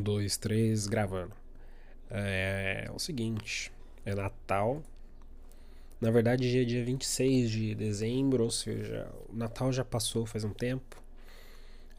Um, 0.00 0.02
dois, 0.02 0.36
três, 0.38 0.86
gravando. 0.86 1.32
É, 2.10 2.84
é 2.86 2.92
o 2.92 2.98
seguinte, 2.98 3.70
é 4.04 4.14
Natal. 4.14 4.82
Na 6.00 6.10
verdade, 6.10 6.50
dia, 6.50 6.64
dia 6.64 6.82
26 6.82 7.50
de 7.50 7.74
dezembro, 7.74 8.44
ou 8.44 8.50
seja, 8.50 9.06
o 9.28 9.36
Natal 9.36 9.70
já 9.72 9.84
passou 9.84 10.24
faz 10.24 10.42
um 10.42 10.52
tempo. 10.52 10.96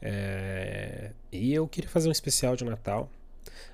É, 0.00 1.12
e 1.30 1.54
eu 1.54 1.68
queria 1.68 1.88
fazer 1.88 2.08
um 2.08 2.12
especial 2.12 2.56
de 2.56 2.64
Natal. 2.64 3.08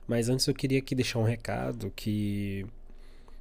Mas 0.06 0.29
antes 0.29 0.46
eu 0.46 0.54
queria 0.54 0.79
aqui 0.79 0.95
deixar 0.95 1.18
um 1.18 1.24
recado 1.24 1.90
que 1.96 2.66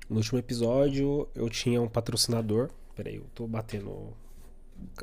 no 0.10 0.18
último 0.18 0.40
episódio 0.40 1.28
eu 1.36 1.50
tinha 1.50 1.82
um 1.82 1.88
patrocinador. 1.90 2.70
Peraí, 2.96 3.18
eu 3.18 3.26
tô 3.36 3.46
batendo 3.46 4.14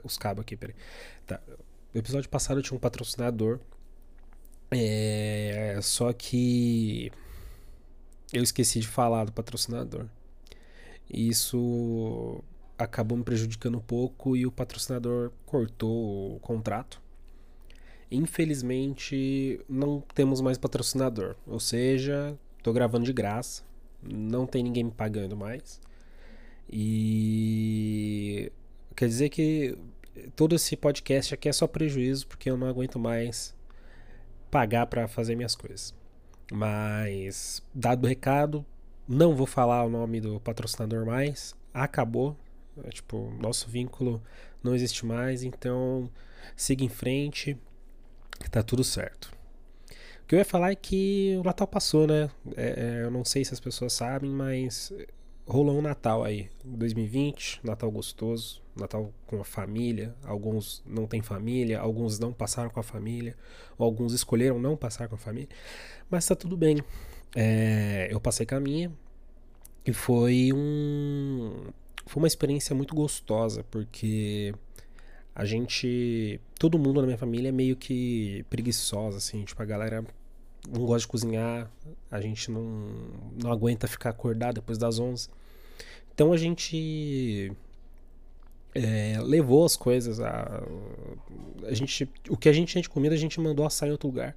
os 0.03 0.17
cabos 0.17 0.43
aqui, 0.43 0.57
peraí. 0.57 0.75
Tá. 1.27 1.41
No 1.93 2.01
episódio 2.01 2.29
passado 2.31 2.59
eu 2.59 2.63
tinha 2.63 2.77
um 2.77 2.81
patrocinador. 2.81 3.61
É, 4.77 5.79
só 5.81 6.13
que 6.13 7.13
eu 8.33 8.43
esqueci 8.43 8.81
de 8.81 8.89
falar 8.89 9.25
do 9.25 9.33
patrocinador. 9.33 10.07
Isso 11.09 12.43
acabou 12.77 13.17
me 13.17 13.23
prejudicando 13.23 13.79
um 13.79 13.81
pouco 13.81 14.37
e 14.37 14.45
o 14.45 14.51
patrocinador 14.51 15.31
cortou 15.47 16.37
o 16.37 16.41
contrato. 16.41 17.01
Infelizmente, 18.11 19.61
não 19.69 20.03
temos 20.13 20.41
mais 20.41 20.59
patrocinador. 20.59 21.37
Ou 21.47 21.61
seja, 21.61 22.37
tô 22.63 22.73
gravando 22.73 23.05
de 23.05 23.13
graça. 23.13 23.63
Não 24.03 24.45
tem 24.47 24.63
ninguém 24.63 24.85
me 24.85 24.91
pagando 24.91 25.37
mais. 25.37 25.81
E 26.69 28.51
quer 28.97 29.07
dizer 29.07 29.29
que 29.29 29.79
todo 30.35 30.55
esse 30.55 30.77
podcast 30.77 31.35
aqui 31.35 31.49
é 31.49 31.53
só 31.53 31.67
prejuízo 31.67 32.27
porque 32.27 32.51
eu 32.51 32.57
não 32.57 32.67
aguento 32.67 32.99
mais 32.99 33.55
pagar 34.55 34.87
para 34.87 35.09
fazer 35.09 35.35
minhas 35.35 35.57
coisas. 35.57 35.93
Mas, 36.53 37.61
dado 37.75 38.05
o 38.05 38.07
recado, 38.07 38.65
não 39.09 39.35
vou 39.35 39.49
falar 39.49 39.85
o 39.85 39.91
nome 39.91 40.21
do 40.21 40.39
patrocinador 40.39 41.05
mais. 41.05 41.57
Acabou. 41.73 42.37
É, 42.85 42.91
tipo, 42.91 43.33
nosso 43.41 43.69
vínculo 43.69 44.23
não 44.63 44.73
existe 44.73 45.05
mais. 45.05 45.43
Então, 45.43 46.09
siga 46.55 46.85
em 46.85 46.89
frente. 46.89 47.59
Tá 48.49 48.63
tudo 48.63 48.85
certo. 48.85 49.37
O 50.23 50.27
que 50.29 50.37
eu 50.37 50.39
ia 50.39 50.45
falar 50.45 50.71
é 50.71 50.77
que 50.77 51.37
o 51.41 51.43
Natal 51.43 51.67
passou, 51.67 52.07
né? 52.07 52.31
É, 52.57 53.01
é 53.01 53.03
eu 53.03 53.11
não 53.11 53.25
sei 53.25 53.45
se 53.45 53.53
as 53.53 53.59
pessoas 53.59 53.93
sabem, 53.93 54.31
mas 54.31 54.93
rolou 55.47 55.79
um 55.79 55.83
Natal 55.83 56.25
aí, 56.25 56.49
2020, 56.65 57.61
Natal 57.63 57.91
gostoso, 57.91 58.63
Natal 58.75 59.13
com 59.27 59.41
a 59.41 59.45
família. 59.45 60.15
Alguns 60.25 60.83
não 60.87 61.07
têm 61.07 61.23
família, 61.23 61.81
alguns 61.81 62.19
não 62.19 62.33
passaram 62.33 62.71
com 62.71 62.81
a 62.81 62.83
família, 62.83 63.37
alguns 63.79 64.13
escolheram 64.13 64.59
não 64.59 64.77
passar 64.77 65.09
com 65.09 65.15
a 65.15 65.19
família. 65.19 65.49
Mas 66.11 66.27
tá 66.27 66.35
tudo 66.35 66.57
bem. 66.57 66.79
É, 67.37 68.09
eu 68.11 68.21
passei 68.21 68.47
com 68.47 68.55
a 68.55 68.61
minha 68.61 68.93
e 69.85 69.93
foi 69.93 70.51
um 70.55 71.67
foi 72.07 72.23
uma 72.23 72.29
experiência 72.29 72.75
muito 72.77 72.95
gostosa 72.95 73.65
porque 73.71 74.55
a 75.35 75.45
gente 75.45 76.41
todo 76.59 76.79
mundo 76.79 77.01
na 77.01 77.07
minha 77.07 77.19
família 77.19 77.49
é 77.49 77.53
meio 77.53 77.75
que 77.77 78.45
preguiçosa 78.49 79.19
assim, 79.19 79.45
tipo 79.45 79.61
a 79.61 79.65
galera 79.65 80.05
não 80.69 80.87
gosta 80.87 81.01
de 81.01 81.09
cozinhar, 81.09 81.71
a 82.11 82.21
gente 82.21 82.51
não, 82.51 82.65
não 83.41 83.53
aguenta 83.53 83.87
ficar 83.87 84.11
acordado 84.11 84.55
depois 84.57 84.79
das 84.79 84.99
11. 84.99 85.29
Então 86.15 86.33
a 86.33 86.37
gente 86.37 87.53
é, 88.75 89.19
levou 89.23 89.65
as 89.65 89.77
coisas 89.77 90.21
a, 90.21 90.63
a 91.65 91.75
gente 91.75 92.09
o 92.29 92.37
que 92.37 92.49
a 92.49 92.53
gente 92.53 92.69
tinha 92.69 92.83
de 92.83 92.89
comida 92.89 93.15
a 93.15 93.19
gente 93.19 93.41
mandou 93.41 93.65
assar 93.67 93.89
em 93.89 93.93
outro 93.93 94.09
lugar. 94.09 94.37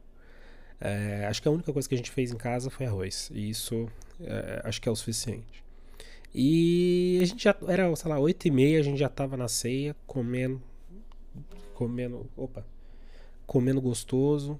É, 0.79 1.25
acho 1.27 1.41
que 1.41 1.47
a 1.47 1.51
única 1.51 1.73
coisa 1.73 1.89
que 1.89 1.95
a 1.95 1.97
gente 1.97 2.11
fez 2.11 2.31
em 2.31 2.37
casa 2.37 2.69
foi 2.69 2.85
arroz 2.85 3.31
e 3.33 3.49
isso 3.49 3.89
é, 4.19 4.61
acho 4.63 4.81
que 4.81 4.87
é 4.87 4.91
o 4.91 4.95
suficiente. 4.95 5.63
E 6.33 7.19
a 7.21 7.25
gente 7.25 7.43
já 7.43 7.55
era 7.67 7.95
sei 7.95 8.11
lá 8.11 8.19
oito 8.19 8.47
e 8.47 8.51
meia 8.51 8.79
a 8.79 8.83
gente 8.83 8.97
já 8.97 9.09
tava 9.09 9.37
na 9.37 9.47
ceia 9.47 9.95
comendo 10.05 10.61
comendo 11.73 12.29
opa 12.35 12.65
comendo 13.45 13.81
gostoso 13.81 14.59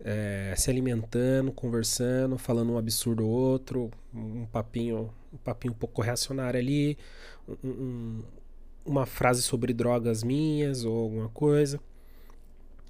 é, 0.00 0.54
se 0.56 0.70
alimentando, 0.70 1.52
conversando, 1.52 2.38
falando 2.38 2.72
um 2.72 2.78
absurdo 2.78 3.26
ou 3.26 3.30
outro, 3.30 3.90
um 4.14 4.46
papinho, 4.46 5.12
um 5.32 5.36
papinho 5.38 5.72
um 5.72 5.76
pouco 5.76 6.02
reacionário 6.02 6.58
ali, 6.58 6.96
um, 7.62 7.68
um, 7.68 8.24
uma 8.86 9.06
frase 9.06 9.42
sobre 9.42 9.72
drogas 9.72 10.22
minhas 10.22 10.84
ou 10.84 10.96
alguma 10.96 11.28
coisa. 11.28 11.80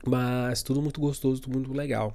Mas 0.07 0.63
tudo 0.63 0.81
muito 0.81 1.01
gostoso, 1.01 1.41
tudo 1.41 1.59
muito 1.59 1.73
legal. 1.73 2.15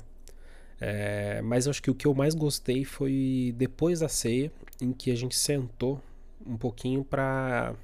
É, 0.80 1.42
mas 1.42 1.68
acho 1.68 1.82
que 1.82 1.92
o 1.92 1.96
que 1.96 2.08
eu 2.08 2.14
mais 2.14 2.36
gostei 2.36 2.84
foi 2.84 3.54
depois 3.58 4.00
da 4.00 4.08
ceia, 4.08 4.52
em 4.82 4.92
que 4.92 5.12
a 5.12 5.16
gente 5.16 5.36
sentou 5.36 6.02
um 6.46 6.58
pouquinho 6.58 7.04
para 7.04 7.76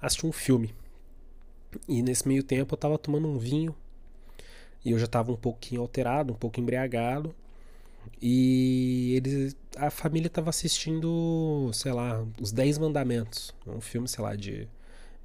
assistir 0.00 0.26
um 0.26 0.32
filme. 0.32 0.74
E 1.88 2.02
nesse 2.02 2.26
meio 2.28 2.42
tempo 2.42 2.74
eu 2.74 2.78
tava 2.78 2.98
tomando 2.98 3.28
um 3.28 3.38
vinho 3.38 3.74
e 4.84 4.90
eu 4.92 4.98
já 4.98 5.06
estava 5.06 5.32
um 5.32 5.36
pouquinho 5.36 5.80
alterado, 5.80 6.32
um 6.32 6.36
pouco 6.36 6.60
embriagado. 6.60 7.34
E 8.20 9.14
eles, 9.16 9.56
a 9.76 9.90
família 9.90 10.26
estava 10.26 10.50
assistindo, 10.50 11.70
sei 11.72 11.92
lá, 11.92 12.24
Os 12.40 12.52
Dez 12.52 12.78
Mandamentos. 12.78 13.54
Um 13.66 13.80
filme, 13.80 14.08
sei 14.08 14.22
lá, 14.24 14.34
de 14.34 14.68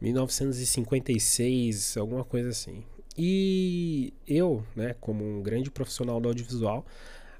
1956, 0.01 1.97
alguma 1.97 2.23
coisa 2.23 2.49
assim. 2.49 2.83
E 3.17 4.13
eu, 4.27 4.63
né, 4.75 4.95
como 5.01 5.23
um 5.25 5.41
grande 5.41 5.71
profissional 5.71 6.19
do 6.21 6.27
audiovisual, 6.27 6.85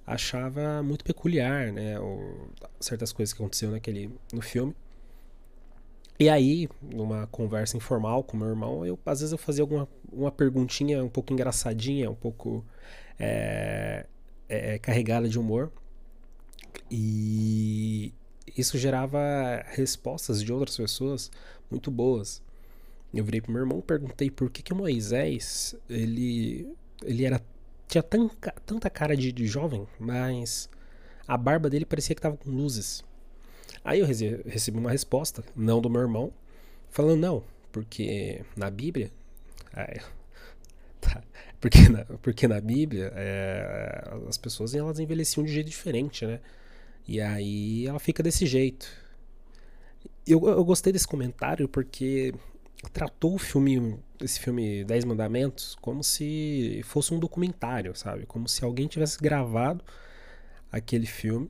achava 0.06 0.82
muito 0.82 1.06
peculiar, 1.06 1.72
né, 1.72 2.00
o, 2.00 2.50
certas 2.80 3.12
coisas 3.12 3.34
que 3.34 3.42
aconteceram 3.42 3.74
naquele 3.74 4.10
no 4.34 4.42
filme. 4.42 4.76
E 6.20 6.30
aí, 6.30 6.68
numa 6.82 7.28
conversa 7.28 7.78
informal 7.78 8.24
com 8.24 8.38
meu 8.38 8.48
irmão, 8.48 8.86
eu 8.86 8.98
às 9.06 9.20
vezes 9.20 9.32
eu 9.32 9.38
fazia 9.38 9.64
alguma 9.64 9.88
uma 10.12 10.32
perguntinha 10.32 11.04
um 11.04 11.10
pouco 11.10 11.32
engraçadinha, 11.32 12.10
um 12.10 12.16
pouco 12.16 12.66
é, 13.20 14.06
é, 14.50 14.80
carregada 14.80 15.30
de 15.30 15.38
humor. 15.40 15.72
E 16.90 18.14
isso 18.58 18.78
gerava 18.78 19.20
respostas 19.68 20.44
de 20.44 20.52
outras 20.52 20.78
pessoas 20.78 21.32
muito 21.70 21.92
boas. 21.92 22.42
Eu 23.14 23.24
virei 23.24 23.42
pro 23.42 23.52
meu 23.52 23.62
irmão 23.62 23.82
perguntei 23.82 24.30
por 24.32 24.50
que, 24.50 24.62
que 24.62 24.74
Moisés 24.74 25.76
ele, 25.90 26.68
ele 27.04 27.26
era 27.26 27.42
tinha 27.88 28.04
tanta, 28.04 28.52
tanta 28.66 28.90
cara 28.90 29.16
de, 29.16 29.32
de 29.32 29.48
jovem, 29.48 29.88
mas 30.00 30.70
a 31.28 31.38
barba 31.38 31.70
dele 31.70 31.86
parecia 31.86 32.16
que 32.16 32.22
tava 32.22 32.38
com 32.38 32.50
luzes. 32.50 33.04
Aí 33.84 34.00
eu 34.00 34.06
recebi 34.06 34.78
uma 34.78 34.92
resposta, 34.92 35.44
não 35.56 35.82
do 35.82 35.90
meu 35.90 36.02
irmão, 36.02 36.32
falando 36.90 37.20
não, 37.20 37.44
porque 37.72 38.44
na 38.56 38.70
Bíblia. 38.70 39.12
tá, 41.00 41.24
porque, 41.62 41.90
na, 41.90 42.06
porque 42.22 42.48
na 42.48 42.60
Bíblia 42.60 43.12
é, 43.16 44.04
as 44.28 44.38
pessoas 44.38 44.74
elas 44.74 45.00
envelheciam 45.00 45.44
de 45.44 45.52
jeito 45.52 45.70
diferente, 45.70 46.26
né? 46.26 46.40
E 47.08 47.22
aí 47.22 47.88
ela 47.88 48.00
fica 48.00 48.22
desse 48.22 48.46
jeito. 48.46 48.88
Eu, 50.26 50.46
eu 50.48 50.66
gostei 50.66 50.92
desse 50.92 51.08
comentário 51.08 51.70
porque 51.70 52.34
tratou 52.92 53.36
o 53.36 53.38
filme, 53.38 53.98
esse 54.20 54.40
filme 54.40 54.84
Dez 54.84 55.06
Mandamentos, 55.06 55.78
como 55.82 56.04
se 56.04 56.82
fosse 56.84 57.14
um 57.14 57.20
documentário, 57.20 57.96
sabe? 57.96 58.26
Como 58.26 58.48
se 58.48 58.64
alguém 58.64 58.88
tivesse 58.88 59.18
gravado 59.20 59.84
aquele 60.72 61.06
filme 61.06 61.50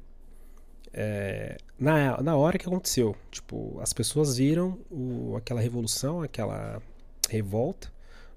é, 0.93 1.57
na, 1.79 2.21
na 2.21 2.35
hora 2.35 2.57
que 2.57 2.67
aconteceu. 2.67 3.15
Tipo, 3.31 3.79
as 3.81 3.93
pessoas 3.93 4.37
viram 4.37 4.77
o, 4.89 5.35
aquela 5.35 5.61
revolução, 5.61 6.21
aquela 6.21 6.81
revolta 7.29 7.91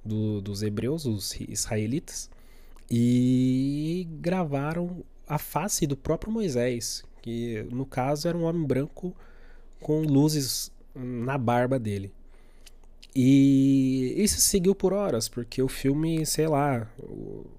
do, 0.04 0.40
dos 0.40 0.62
hebreus, 0.62 1.06
os 1.06 1.34
israelitas, 1.40 2.30
e 2.90 4.08
gravaram 4.20 5.04
a 5.28 5.38
face 5.38 5.86
do 5.86 5.96
próprio 5.96 6.32
Moisés, 6.32 7.04
que 7.22 7.66
no 7.70 7.86
caso 7.86 8.28
era 8.28 8.36
um 8.36 8.44
homem 8.44 8.64
branco 8.64 9.14
com 9.80 10.02
luzes 10.02 10.72
na 10.94 11.38
barba 11.38 11.78
dele. 11.78 12.12
E 13.14 14.14
isso 14.16 14.40
seguiu 14.40 14.74
por 14.74 14.92
horas, 14.92 15.28
porque 15.28 15.62
o 15.62 15.68
filme, 15.68 16.24
sei 16.24 16.46
lá, 16.46 16.88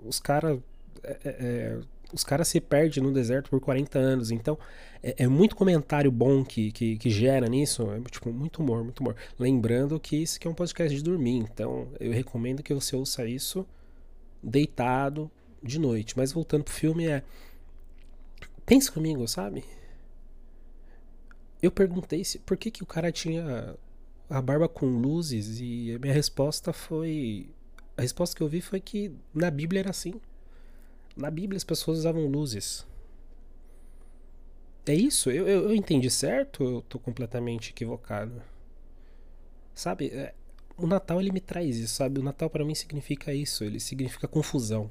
os 0.06 0.20
caras. 0.20 0.60
É, 1.04 1.12
é, 1.12 1.30
é, 1.30 1.80
os 2.14 2.24
caras 2.24 2.48
se 2.48 2.60
perdem 2.60 3.04
no 3.04 3.12
deserto 3.12 3.50
por 3.50 3.60
40 3.60 3.98
anos. 3.98 4.32
Então, 4.32 4.58
é, 5.02 5.24
é 5.24 5.28
muito 5.28 5.56
comentário 5.56 6.12
bom 6.12 6.44
que, 6.44 6.72
que, 6.72 6.98
que, 6.98 7.10
gera 7.10 7.48
nisso. 7.48 7.90
É 7.92 8.00
tipo, 8.10 8.32
muito 8.32 8.62
humor, 8.62 8.84
muito 8.84 9.00
humor. 9.00 9.16
Lembrando 9.38 10.00
que 10.00 10.18
isso 10.18 10.38
aqui 10.38 10.48
é 10.48 10.52
um 10.52 10.56
podcast 10.56 10.96
de 10.96 11.04
dormir. 11.04 11.38
Então, 11.38 11.88
eu 12.00 12.12
recomendo 12.12 12.64
que 12.64 12.74
você 12.74 12.96
ouça 12.96 13.26
isso 13.26 13.66
deitado 14.42 15.30
de 15.62 15.80
noite. 15.80 16.18
Mas 16.18 16.32
voltando 16.32 16.64
pro 16.64 16.74
filme, 16.74 17.08
é. 17.08 17.24
Pensa 18.66 18.92
comigo, 18.92 19.28
sabe? 19.28 19.64
Eu 21.62 21.72
perguntei 21.72 22.24
se, 22.24 22.40
por 22.40 22.58
que, 22.58 22.72
que 22.72 22.84
o 22.84 22.86
cara 22.86 23.12
tinha 23.12 23.76
a 24.30 24.42
barba 24.42 24.68
com 24.70 24.86
luzes 24.86 25.60
e 25.60 25.94
a 25.94 26.00
minha 26.00 26.14
resposta 26.14 26.72
foi. 26.72 27.50
A 27.98 28.02
resposta 28.02 28.36
que 28.36 28.42
eu 28.42 28.48
vi 28.48 28.62
foi 28.62 28.80
que 28.80 29.12
na 29.34 29.52
Bíblia 29.52 29.82
era 29.82 29.90
assim. 29.90 30.14
Na 31.16 31.30
Bíblia 31.30 31.58
as 31.58 31.64
pessoas 31.64 32.00
usavam 32.00 32.28
luzes. 32.28 32.86
É 34.86 34.94
isso? 34.94 35.30
Eu, 35.30 35.48
eu, 35.48 35.64
eu 35.70 35.76
entendi 35.76 36.10
certo 36.10 36.64
ou 36.64 36.72
eu 36.72 36.82
tô 36.82 37.00
completamente 37.00 37.70
equivocado? 37.70 38.42
Sabe, 39.74 40.08
é, 40.08 40.34
o 40.78 40.88
Natal 40.88 41.22
ele 41.22 41.32
me 41.32 41.40
traz 41.40 41.78
isso, 41.78 41.96
sabe? 41.96 42.20
O 42.20 42.24
Natal 42.24 42.50
para 42.50 42.66
mim 42.66 42.76
significa 42.76 43.34
isso, 43.34 43.64
ele 43.64 43.80
significa 43.80 44.28
confusão. 44.28 44.90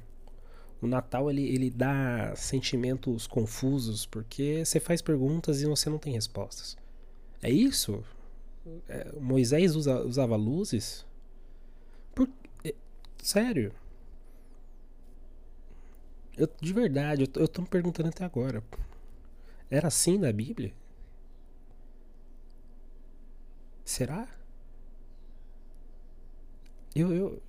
O 0.81 0.87
Natal 0.87 1.29
ele, 1.29 1.47
ele 1.47 1.69
dá 1.69 2.33
sentimentos 2.35 3.27
confusos 3.27 4.05
porque 4.05 4.63
você 4.65 4.79
faz 4.79 5.01
perguntas 5.01 5.61
e 5.61 5.65
você 5.65 5.89
não 5.89 5.99
tem 5.99 6.13
respostas. 6.13 6.77
É 7.41 7.49
isso? 7.49 8.03
É, 8.87 9.11
Moisés 9.19 9.75
usa, 9.75 10.01
usava 10.01 10.35
luzes? 10.35 11.05
Por, 12.15 12.29
é, 12.63 12.73
sério? 13.21 13.73
Eu, 16.37 16.49
de 16.61 16.73
verdade, 16.73 17.23
eu, 17.23 17.41
eu 17.41 17.47
tô 17.47 17.61
me 17.61 17.67
perguntando 17.67 18.09
até 18.09 18.23
agora. 18.25 18.63
Era 19.71 19.87
assim 19.87 20.17
na 20.19 20.31
Bíblia? 20.31 20.71
Será? 23.85 24.27
Eu, 26.95 27.13
eu... 27.13 27.41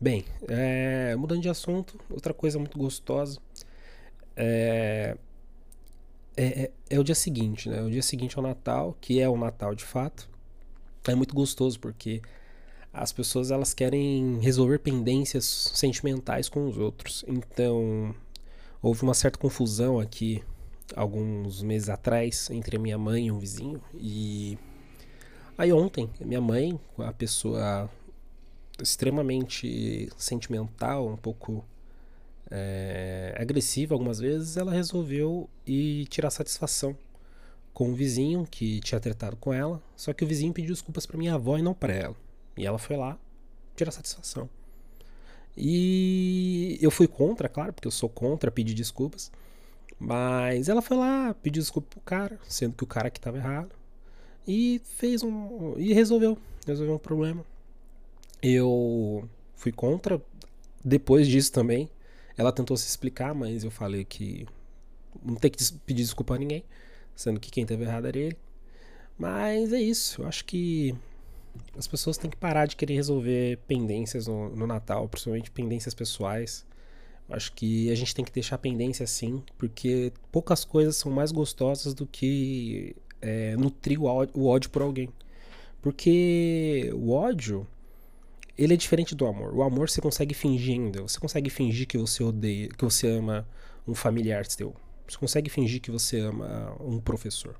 Bem, 0.00 0.24
é, 0.48 1.16
mudando 1.16 1.40
de 1.40 1.48
assunto, 1.48 1.98
outra 2.10 2.34
coisa 2.34 2.58
muito 2.58 2.76
gostosa 2.78 3.40
é, 4.36 5.16
é, 6.36 6.64
é, 6.64 6.72
é, 6.90 6.98
o 6.98 7.04
dia 7.04 7.14
seguinte, 7.14 7.68
né? 7.68 7.82
O 7.82 7.90
dia 7.90 8.02
seguinte 8.02 8.36
ao 8.36 8.42
Natal, 8.42 8.96
que 9.00 9.20
é 9.20 9.28
o 9.28 9.36
Natal 9.36 9.74
de 9.74 9.84
fato. 9.84 10.28
É 11.08 11.14
muito 11.14 11.34
gostoso 11.34 11.78
porque 11.80 12.22
as 12.94 13.12
pessoas 13.12 13.50
elas 13.50 13.74
querem 13.74 14.38
resolver 14.38 14.78
pendências 14.78 15.44
sentimentais 15.74 16.48
com 16.48 16.68
os 16.68 16.78
outros. 16.78 17.24
Então, 17.26 18.14
houve 18.80 19.02
uma 19.02 19.14
certa 19.14 19.36
confusão 19.36 19.98
aqui 19.98 20.42
alguns 20.94 21.60
meses 21.62 21.88
atrás 21.88 22.48
entre 22.50 22.76
a 22.76 22.78
minha 22.78 22.96
mãe 22.96 23.26
e 23.26 23.32
um 23.32 23.38
vizinho. 23.38 23.82
E 23.94 24.56
aí 25.58 25.72
ontem 25.72 26.08
minha 26.20 26.40
mãe 26.40 26.78
a 26.98 27.12
pessoa 27.12 27.90
extremamente 28.80 30.08
sentimental 30.16 31.08
um 31.08 31.16
pouco 31.16 31.64
é, 32.50 33.34
agressiva 33.38 33.94
algumas 33.94 34.18
vezes 34.20 34.56
ela 34.56 34.72
resolveu 34.72 35.48
ir 35.66 36.06
tirar 36.06 36.30
satisfação 36.30 36.96
com 37.72 37.90
o 37.90 37.94
vizinho 37.94 38.46
que 38.48 38.78
tinha 38.80 39.00
tratado 39.00 39.36
com 39.36 39.52
ela. 39.52 39.82
Só 39.96 40.12
que 40.12 40.24
o 40.24 40.28
vizinho 40.28 40.52
pediu 40.52 40.72
desculpas 40.72 41.06
para 41.06 41.18
minha 41.18 41.34
avó 41.34 41.58
e 41.58 41.62
não 41.62 41.74
para 41.74 41.92
ela 41.92 42.24
e 42.56 42.66
ela 42.66 42.78
foi 42.78 42.96
lá 42.96 43.18
tirar 43.76 43.90
satisfação 43.90 44.48
e 45.56 46.78
eu 46.80 46.90
fui 46.90 47.06
contra, 47.06 47.48
claro, 47.48 47.72
porque 47.72 47.86
eu 47.86 47.92
sou 47.92 48.08
contra 48.08 48.50
pedir 48.50 48.74
desculpas. 48.74 49.30
Mas 49.98 50.68
ela 50.68 50.82
foi 50.82 50.96
lá, 50.96 51.34
pediu 51.34 51.62
desculpa 51.62 51.88
pro 51.90 52.00
cara, 52.00 52.38
sendo 52.48 52.74
que 52.74 52.84
o 52.84 52.86
cara 52.86 53.10
que 53.10 53.20
tava 53.20 53.38
errado. 53.38 53.74
E 54.46 54.80
fez 54.96 55.22
um. 55.22 55.74
E 55.78 55.92
resolveu. 55.92 56.36
Resolveu 56.66 56.96
um 56.96 56.98
problema. 56.98 57.44
Eu 58.42 59.28
fui 59.54 59.72
contra. 59.72 60.20
Depois 60.84 61.26
disso 61.28 61.52
também. 61.52 61.88
Ela 62.36 62.52
tentou 62.52 62.76
se 62.76 62.88
explicar, 62.88 63.32
mas 63.32 63.62
eu 63.62 63.70
falei 63.70 64.04
que 64.04 64.44
não 65.22 65.36
tem 65.36 65.50
que 65.50 65.72
pedir 65.86 66.02
desculpa 66.02 66.34
a 66.34 66.38
ninguém. 66.38 66.64
Sendo 67.14 67.38
que 67.38 67.50
quem 67.50 67.64
teve 67.64 67.84
errado 67.84 68.08
era 68.08 68.18
ele. 68.18 68.36
Mas 69.16 69.72
é 69.72 69.80
isso. 69.80 70.22
Eu 70.22 70.26
acho 70.26 70.44
que 70.44 70.94
as 71.76 71.86
pessoas 71.86 72.16
têm 72.16 72.30
que 72.30 72.36
parar 72.36 72.66
de 72.66 72.76
querer 72.76 72.94
resolver 72.94 73.58
pendências 73.66 74.26
no, 74.26 74.54
no 74.54 74.66
Natal, 74.66 75.08
principalmente 75.08 75.50
pendências 75.50 75.94
pessoais. 75.94 76.64
Acho 77.28 77.52
que 77.52 77.90
a 77.90 77.94
gente 77.94 78.14
tem 78.14 78.24
que 78.24 78.32
deixar 78.32 78.58
pendência 78.58 79.04
assim, 79.04 79.42
porque 79.56 80.12
poucas 80.30 80.64
coisas 80.64 80.96
são 80.96 81.10
mais 81.10 81.32
gostosas 81.32 81.94
do 81.94 82.06
que 82.06 82.94
é, 83.20 83.56
nutrir 83.56 84.00
o 84.00 84.04
ódio, 84.04 84.34
o 84.38 84.46
ódio 84.46 84.70
por 84.70 84.82
alguém. 84.82 85.08
Porque 85.80 86.90
o 86.94 87.12
ódio, 87.12 87.66
ele 88.56 88.74
é 88.74 88.76
diferente 88.76 89.14
do 89.14 89.26
amor. 89.26 89.54
O 89.54 89.62
amor 89.62 89.88
você 89.88 90.00
consegue 90.00 90.34
fingir 90.34 90.74
ainda. 90.74 91.02
Você 91.02 91.18
consegue 91.18 91.50
fingir 91.50 91.86
que 91.86 91.98
você 91.98 92.22
odeia, 92.22 92.68
que 92.68 92.84
você 92.84 93.08
ama 93.08 93.46
um 93.86 93.94
familiar 93.94 94.44
seu. 94.46 94.74
Você 95.06 95.18
consegue 95.18 95.50
fingir 95.50 95.80
que 95.80 95.90
você 95.90 96.20
ama 96.20 96.76
um 96.80 97.00
professor. 97.00 97.56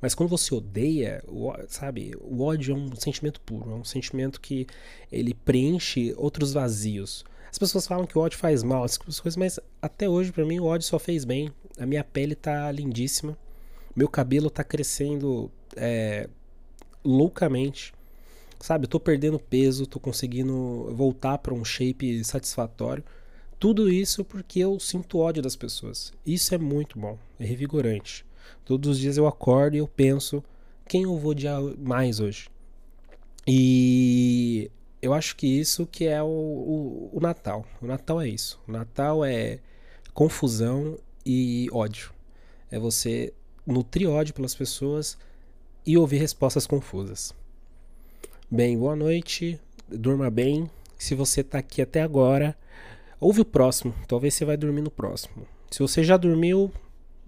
Mas 0.00 0.14
quando 0.14 0.28
você 0.28 0.54
odeia, 0.54 1.22
sabe, 1.68 2.12
o 2.20 2.42
ódio 2.42 2.74
é 2.74 2.78
um 2.78 2.94
sentimento 2.96 3.40
puro, 3.40 3.70
é 3.70 3.74
um 3.74 3.84
sentimento 3.84 4.40
que 4.40 4.66
ele 5.10 5.34
preenche 5.34 6.14
outros 6.16 6.52
vazios. 6.52 7.24
As 7.50 7.58
pessoas 7.58 7.86
falam 7.86 8.06
que 8.06 8.18
o 8.18 8.20
ódio 8.20 8.38
faz 8.38 8.62
mal, 8.62 8.84
essas 8.84 8.98
coisas, 8.98 9.36
mas 9.36 9.60
até 9.80 10.08
hoje 10.08 10.32
para 10.32 10.44
mim 10.44 10.58
o 10.58 10.64
ódio 10.64 10.86
só 10.86 10.98
fez 10.98 11.24
bem. 11.24 11.52
A 11.78 11.86
minha 11.86 12.04
pele 12.04 12.34
tá 12.34 12.70
lindíssima, 12.70 13.38
meu 13.94 14.08
cabelo 14.08 14.50
tá 14.50 14.64
crescendo 14.64 15.50
é, 15.76 16.28
loucamente. 17.04 17.94
Sabe, 18.60 18.84
eu 18.84 18.88
tô 18.88 18.98
perdendo 18.98 19.38
peso, 19.38 19.86
tô 19.86 20.00
conseguindo 20.00 20.88
voltar 20.94 21.38
para 21.38 21.52
um 21.52 21.64
shape 21.64 22.24
satisfatório. 22.24 23.04
Tudo 23.58 23.90
isso 23.90 24.24
porque 24.24 24.60
eu 24.60 24.80
sinto 24.80 25.18
ódio 25.18 25.42
das 25.42 25.54
pessoas. 25.54 26.12
Isso 26.26 26.54
é 26.54 26.58
muito 26.58 26.98
bom, 26.98 27.18
é 27.38 27.44
revigorante. 27.44 28.24
Todos 28.64 28.90
os 28.90 28.98
dias 28.98 29.16
eu 29.16 29.26
acordo 29.26 29.76
e 29.76 29.78
eu 29.78 29.88
penso 29.88 30.42
quem 30.86 31.02
eu 31.02 31.16
vou 31.18 31.32
odiar 31.32 31.60
mais 31.78 32.20
hoje. 32.20 32.48
E 33.46 34.70
eu 35.02 35.12
acho 35.12 35.36
que 35.36 35.46
isso 35.46 35.86
que 35.86 36.06
é 36.06 36.22
o, 36.22 36.26
o, 36.26 37.10
o, 37.12 37.20
Natal. 37.20 37.64
O 37.80 37.86
Natal 37.86 38.20
é 38.20 38.28
isso. 38.28 38.58
O 38.66 38.72
Natal 38.72 39.24
é 39.24 39.58
confusão 40.14 40.98
e 41.26 41.68
ódio. 41.72 42.10
É 42.70 42.78
você 42.78 43.32
nutrir 43.66 44.08
ódio 44.08 44.34
pelas 44.34 44.54
pessoas 44.54 45.18
e 45.86 45.98
ouvir 45.98 46.18
respostas 46.18 46.66
confusas. 46.66 47.34
Bem, 48.50 48.78
boa 48.78 48.96
noite. 48.96 49.60
Durma 49.88 50.30
bem. 50.30 50.70
Se 50.96 51.14
você 51.14 51.42
está 51.42 51.58
aqui 51.58 51.82
até 51.82 52.00
agora, 52.00 52.56
ouve 53.20 53.42
o 53.42 53.44
próximo. 53.44 53.94
Talvez 54.08 54.32
você 54.32 54.44
vai 54.44 54.56
dormir 54.56 54.80
no 54.80 54.90
próximo. 54.90 55.46
Se 55.70 55.80
você 55.80 56.02
já 56.02 56.16
dormiu, 56.16 56.72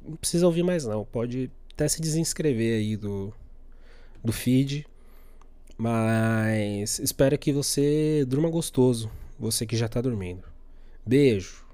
não 0.06 0.16
precisa 0.16 0.46
ouvir 0.46 0.62
mais 0.62 0.84
não. 0.84 1.04
Pode 1.04 1.50
até 1.72 1.88
se 1.88 2.00
desinscrever 2.00 2.78
aí 2.78 2.96
do, 2.96 3.32
do 4.24 4.32
feed. 4.32 4.86
Mas 5.76 6.98
espero 6.98 7.36
que 7.36 7.52
você 7.52 8.24
durma 8.26 8.48
gostoso. 8.48 9.10
Você 9.38 9.66
que 9.66 9.76
já 9.76 9.88
tá 9.88 10.00
dormindo. 10.00 10.44
Beijo. 11.04 11.65